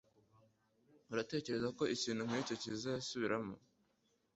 Uratekereza 1.11 1.67
ko 1.77 1.83
ikintu 1.95 2.21
nkicyo 2.29 2.55
kizisubiramo? 2.61 3.55